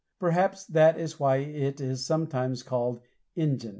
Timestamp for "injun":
3.35-3.69